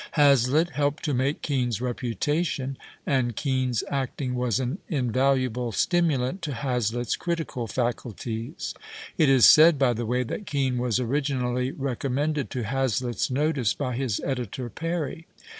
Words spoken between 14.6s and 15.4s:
Perry.